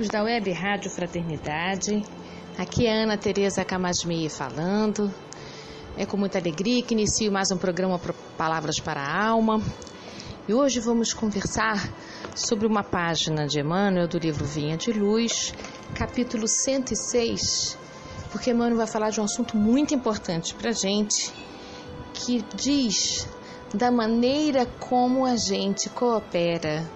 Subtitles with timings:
[0.00, 2.02] Amigos da Web Rádio Fraternidade.
[2.56, 5.12] Aqui é Ana Tereza Camasmi falando.
[5.94, 9.60] É com muita alegria que inicio mais um programa Pro- Palavras para a Alma.
[10.48, 11.86] E hoje vamos conversar
[12.34, 15.52] sobre uma página de Emmanuel do livro Vinha de Luz,
[15.94, 17.76] capítulo 106,
[18.32, 21.30] porque Emmanuel vai falar de um assunto muito importante para a gente,
[22.14, 23.28] que diz
[23.74, 26.88] da maneira como a gente coopera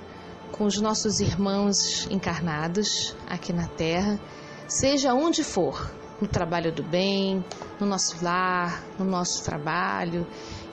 [0.57, 4.21] com os nossos irmãos encarnados aqui na Terra,
[4.69, 7.45] seja onde for, no trabalho do bem,
[7.81, 10.25] no nosso lar, no nosso trabalho.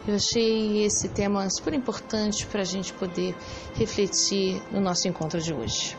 [0.08, 3.36] Eu achei esse tema super importante para a gente poder
[3.74, 5.98] refletir no nosso encontro de hoje.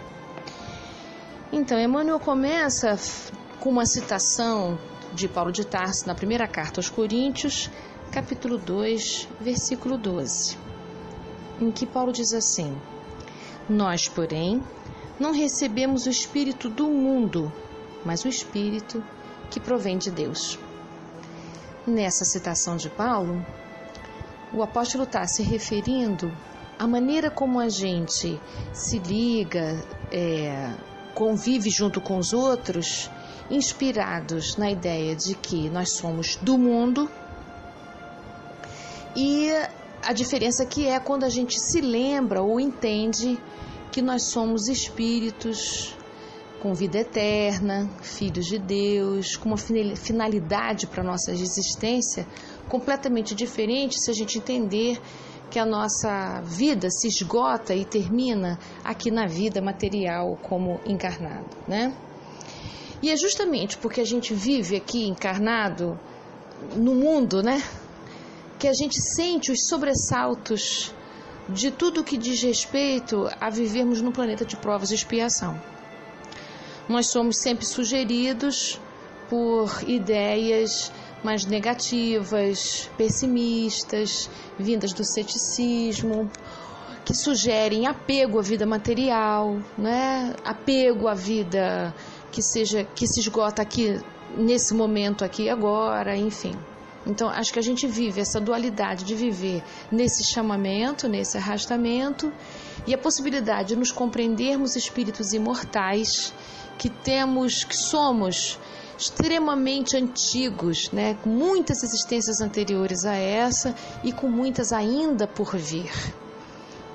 [1.52, 2.96] Então, Emmanuel começa
[3.58, 4.78] com uma citação
[5.12, 7.68] de Paulo de Tarso na primeira carta aos Coríntios,
[8.12, 10.56] capítulo 2, versículo 12,
[11.60, 12.80] em que Paulo diz assim:
[13.68, 14.62] nós, porém,
[15.18, 17.52] não recebemos o Espírito do mundo,
[18.04, 19.02] mas o Espírito
[19.50, 20.58] que provém de Deus.
[21.86, 23.44] Nessa citação de Paulo,
[24.52, 26.32] o apóstolo está se referindo
[26.78, 28.40] à maneira como a gente
[28.72, 30.72] se liga, é,
[31.14, 33.10] convive junto com os outros,
[33.50, 37.10] inspirados na ideia de que nós somos do mundo
[39.14, 39.50] e
[40.02, 43.38] a diferença que é quando a gente se lembra ou entende
[43.90, 45.96] que nós somos espíritos
[46.60, 52.26] com vida eterna, filhos de Deus, com uma fina- finalidade para a nossa existência
[52.68, 55.00] completamente diferente se a gente entender
[55.50, 61.94] que a nossa vida se esgota e termina aqui na vida material como encarnado, né?
[63.02, 65.98] E é justamente porque a gente vive aqui encarnado
[66.76, 67.62] no mundo, né?
[68.62, 70.94] Que a gente sente os sobressaltos
[71.48, 75.60] de tudo que diz respeito a vivermos num planeta de provas e expiação.
[76.88, 78.80] Nós somos sempre sugeridos
[79.28, 80.92] por ideias
[81.24, 86.30] mais negativas, pessimistas, vindas do ceticismo,
[87.04, 90.36] que sugerem apego à vida material, né?
[90.44, 91.92] Apego à vida
[92.30, 94.00] que seja que se esgota aqui
[94.36, 96.56] nesse momento aqui agora, enfim.
[97.06, 102.32] Então, acho que a gente vive essa dualidade de viver nesse chamamento, nesse arrastamento,
[102.86, 106.32] e a possibilidade de nos compreendermos espíritos imortais,
[106.78, 108.58] que temos, que somos
[108.98, 113.74] extremamente antigos, né, com muitas existências anteriores a essa
[114.04, 115.90] e com muitas ainda por vir.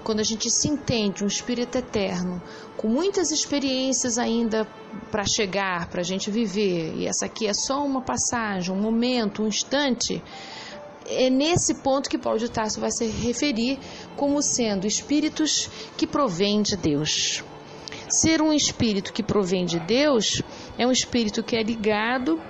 [0.07, 2.41] Quando a gente se entende um espírito eterno,
[2.77, 4.65] com muitas experiências ainda
[5.11, 9.43] para chegar, para a gente viver, e essa aqui é só uma passagem, um momento,
[9.43, 10.23] um instante,
[11.05, 13.79] é nesse ponto que Paulo de Tarso vai se referir
[14.15, 17.43] como sendo espíritos que provêm de Deus.
[18.07, 20.41] Ser um espírito que provém de Deus
[20.77, 22.41] é um espírito que é ligado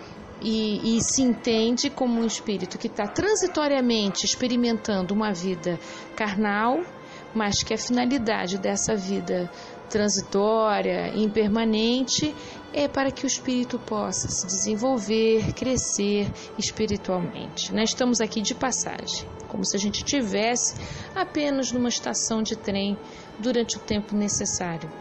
[0.43, 5.79] e, e se entende como um espírito que está transitoriamente experimentando uma vida
[6.15, 6.83] carnal,
[7.33, 9.49] mas que a finalidade dessa vida
[9.89, 12.35] transitória, impermanente,
[12.73, 17.73] é para que o espírito possa se desenvolver, crescer espiritualmente.
[17.73, 20.75] Nós estamos aqui de passagem, como se a gente tivesse
[21.15, 22.97] apenas numa estação de trem
[23.39, 24.91] durante o tempo necessário.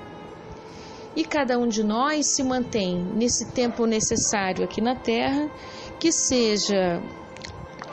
[1.14, 5.50] E cada um de nós se mantém nesse tempo necessário aqui na Terra,
[5.98, 7.02] que seja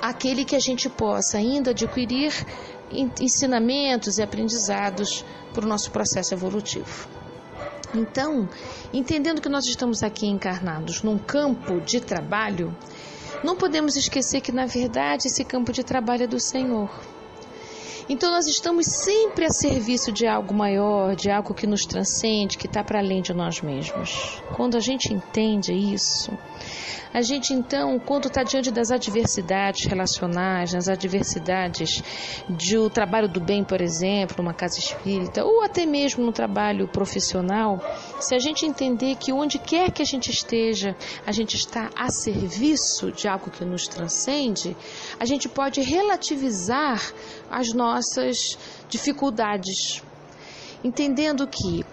[0.02, 2.34] aquele que a gente possa ainda adquirir
[3.20, 7.08] ensinamentos e aprendizados para o nosso processo evolutivo.
[7.94, 8.50] Então,
[8.92, 12.76] entendendo que nós estamos aqui encarnados num campo de trabalho,
[13.44, 16.90] não podemos esquecer que, na verdade, esse campo de trabalho é do Senhor.
[18.10, 22.68] Então, nós estamos sempre a serviço de algo maior, de algo que nos transcende, que
[22.68, 24.42] está para além de nós mesmos.
[24.56, 26.32] Quando a gente entende isso,
[27.14, 32.02] a gente então, quando está diante das adversidades relacionais, nas adversidades
[32.50, 37.80] do trabalho do bem, por exemplo, numa casa espírita, ou até mesmo no trabalho profissional,
[38.20, 40.96] se a gente entender que onde quer que a gente esteja,
[41.26, 44.76] a gente está a serviço de algo que nos transcende,
[45.20, 47.00] a gente pode relativizar
[47.50, 48.58] as nossas
[48.90, 50.02] dificuldades.
[50.84, 51.86] Entendendo que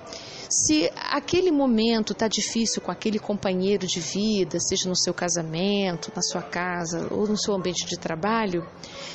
[0.50, 6.20] se aquele momento está difícil com aquele companheiro de vida, seja no seu casamento, na
[6.20, 8.66] sua casa ou no seu ambiente de trabalho,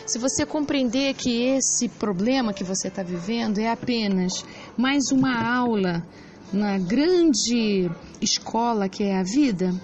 [0.06, 4.46] se você compreender que esse problema que você está vivendo é apenas
[4.78, 6.08] mais uma aula
[6.54, 7.92] na grande
[8.22, 9.76] escola que é a vida,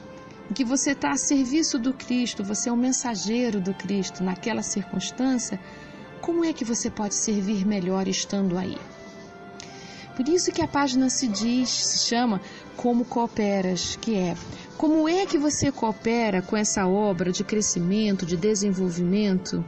[0.55, 5.59] que você está a serviço do Cristo, você é um mensageiro do Cristo naquela circunstância,
[6.21, 8.77] como é que você pode servir melhor estando aí?
[10.21, 12.39] Por isso que a página se diz, se chama
[12.77, 14.35] Como Cooperas, que é
[14.77, 19.65] como é que você coopera com essa obra de crescimento, de desenvolvimento,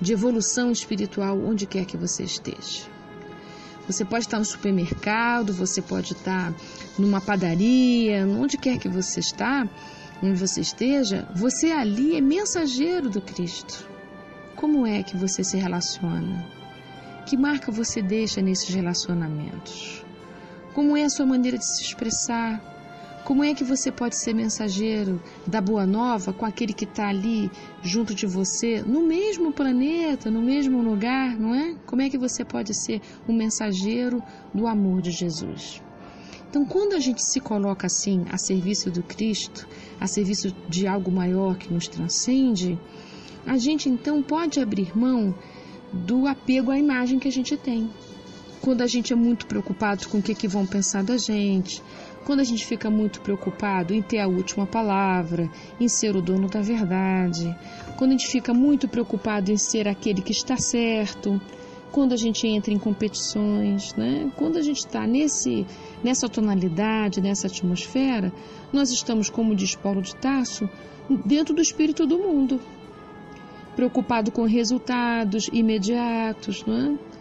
[0.00, 2.82] de evolução espiritual, onde quer que você esteja.
[3.86, 6.52] Você pode estar no supermercado, você pode estar
[6.98, 9.68] numa padaria, onde quer que você está,
[10.20, 13.88] onde você esteja, você ali é mensageiro do Cristo.
[14.56, 16.61] Como é que você se relaciona?
[17.26, 20.04] Que marca você deixa nesses relacionamentos?
[20.74, 22.60] Como é a sua maneira de se expressar?
[23.24, 27.48] Como é que você pode ser mensageiro da boa nova com aquele que está ali
[27.80, 31.76] junto de você, no mesmo planeta, no mesmo lugar, não é?
[31.86, 34.20] Como é que você pode ser um mensageiro
[34.52, 35.80] do amor de Jesus?
[36.50, 39.68] Então, quando a gente se coloca assim a serviço do Cristo,
[40.00, 42.78] a serviço de algo maior que nos transcende,
[43.46, 45.34] a gente então pode abrir mão
[45.92, 47.90] do apego à imagem que a gente tem.
[48.60, 51.82] Quando a gente é muito preocupado com o que, que vão pensar da gente,
[52.24, 55.50] quando a gente fica muito preocupado em ter a última palavra,
[55.80, 57.54] em ser o dono da verdade,
[57.98, 61.40] quando a gente fica muito preocupado em ser aquele que está certo,
[61.90, 64.30] quando a gente entra em competições, né?
[64.36, 68.32] quando a gente está nessa tonalidade, nessa atmosfera,
[68.72, 70.68] nós estamos, como diz Paulo de Tarso,
[71.26, 72.60] dentro do espírito do mundo
[73.74, 77.12] preocupado com resultados imediatos, não é?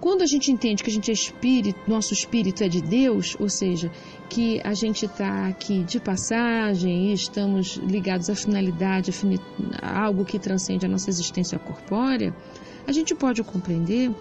[0.00, 3.48] Quando a gente entende que a gente é espírito, nosso espírito é de Deus, ou
[3.48, 3.90] seja,
[4.28, 9.10] que a gente está aqui de passagem e estamos ligados à finalidade,
[9.82, 12.32] a algo que transcende a nossa existência corpórea,
[12.86, 14.14] a gente pode compreender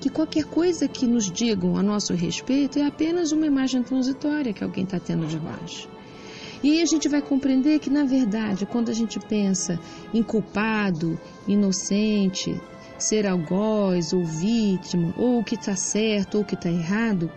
[0.00, 4.64] que qualquer coisa que nos digam a nosso respeito é apenas uma imagem transitória que
[4.64, 5.88] alguém está tendo de nós.
[6.62, 9.78] E a gente vai compreender que, na verdade, quando a gente pensa
[10.12, 12.60] em culpado, inocente,
[12.98, 17.30] ser algoz ou vítima, ou o que está certo ou o que está errado,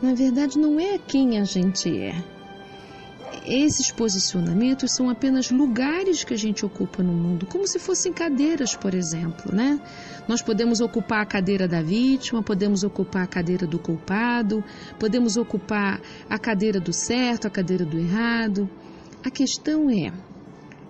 [0.00, 2.33] na verdade não é quem a gente é
[3.46, 8.74] esses posicionamentos são apenas lugares que a gente ocupa no mundo, como se fossem cadeiras,
[8.74, 9.80] por exemplo, né?
[10.26, 14.64] Nós podemos ocupar a cadeira da vítima, podemos ocupar a cadeira do culpado,
[14.98, 18.68] podemos ocupar a cadeira do certo, a cadeira do errado.
[19.24, 20.12] A questão é: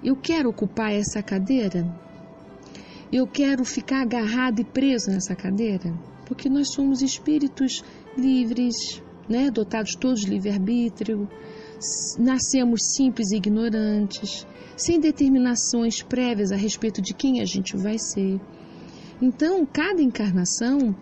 [0.02, 1.86] eu quero ocupar essa cadeira?
[3.12, 5.92] Eu quero ficar agarrado e preso nessa cadeira?
[6.26, 7.84] Porque nós somos espíritos
[8.16, 9.50] livres, né?
[9.50, 11.28] dotados todos de livre-arbítrio
[12.18, 18.40] nascemos simples e ignorantes, sem determinações prévias a respeito de quem a gente vai ser.
[19.20, 20.94] Então, cada encarnação,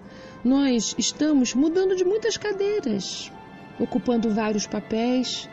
[0.45, 3.33] nós estamos mudando de muitas cadeiras,
[3.79, 5.49] ocupando vários papéis.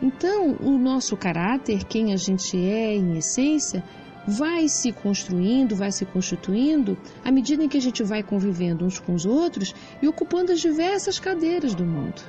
[0.00, 3.82] Então, o nosso caráter, quem a gente é em essência,
[4.26, 8.98] vai se construindo, vai se constituindo à medida em que a gente vai convivendo uns
[8.98, 12.22] com os outros e ocupando as diversas cadeiras do mundo.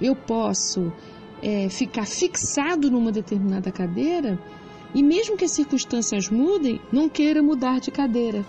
[0.00, 0.92] Eu posso
[1.42, 4.38] é, ficar fixado numa determinada cadeira
[4.94, 8.44] e, mesmo que as circunstâncias mudem, não queira mudar de cadeira.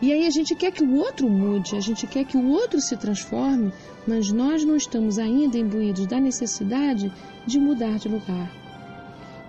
[0.00, 2.80] E aí a gente quer que o outro mude, a gente quer que o outro
[2.80, 3.72] se transforme,
[4.06, 7.10] mas nós não estamos ainda imbuídos da necessidade
[7.46, 8.50] de mudar de lugar.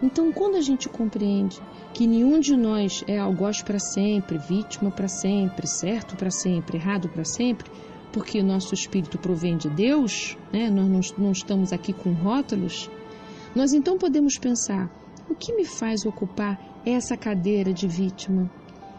[0.01, 1.59] Então, quando a gente compreende
[1.93, 7.09] que nenhum de nós é algoz para sempre, vítima para sempre, certo para sempre, errado
[7.09, 7.69] para sempre,
[8.11, 10.69] porque nosso espírito provém de Deus, né?
[10.69, 12.89] nós não, não estamos aqui com rótulos,
[13.55, 14.89] nós então podemos pensar:
[15.29, 18.49] o que me faz ocupar essa cadeira de vítima,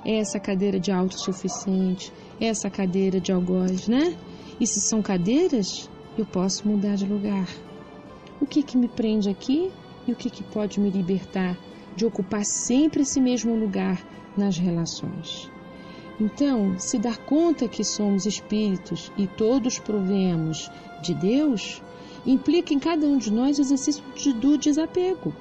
[0.05, 4.17] essa cadeira de autossuficiente, essa cadeira de algoz, né?
[4.61, 7.49] E se são cadeiras, eu posso mudar de lugar.
[8.41, 9.71] O que, que me prende aqui
[10.07, 11.57] e o que, que pode me libertar
[11.97, 14.03] de ocupar sempre esse mesmo lugar
[14.37, 15.51] nas relações?
[16.21, 20.69] Então, se dar conta que somos espíritos e todos provemos
[21.01, 21.81] de Deus,
[22.27, 24.03] implica em cada um de nós o exercício
[24.35, 25.33] do desapego.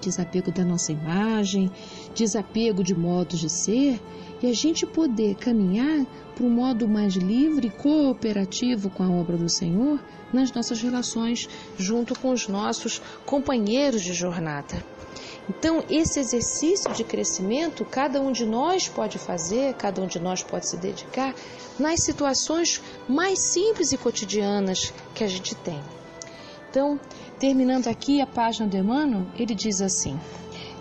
[0.00, 1.70] desapego da nossa imagem,
[2.14, 4.00] desapego de modos de ser
[4.42, 9.48] e a gente poder caminhar para um modo mais livre cooperativo com a obra do
[9.48, 10.00] Senhor
[10.32, 14.84] nas nossas relações junto com os nossos companheiros de jornada.
[15.48, 20.42] Então, esse exercício de crescimento, cada um de nós pode fazer, cada um de nós
[20.42, 21.34] pode se dedicar
[21.78, 25.80] nas situações mais simples e cotidianas que a gente tem.
[26.70, 27.00] Então,
[27.38, 30.20] terminando aqui a página do Emmanuel, ele diz assim: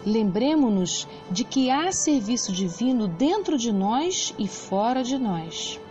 [0.08, 5.82] Lembremos-nos de que há serviço divino dentro de nós e fora de nós.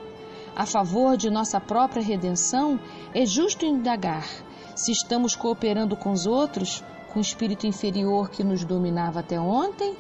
[0.57, 2.81] A favor de nossa própria redenção,
[3.15, 4.27] é justo indagar
[4.75, 6.83] se estamos cooperando com os outros
[7.13, 9.95] com o espírito inferior que nos dominava até ontem,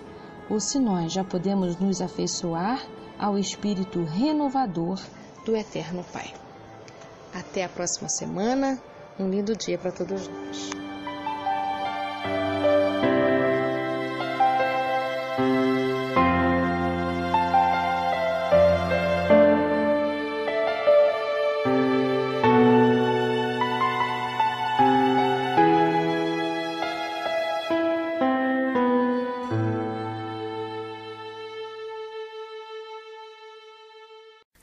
[0.48, 2.82] ou se nós já podemos nos afeiçoar
[3.18, 4.98] ao espírito renovador
[5.44, 6.32] do Eterno Pai.
[7.34, 8.80] Até a próxima semana,
[9.18, 10.85] um lindo dia para todos nós.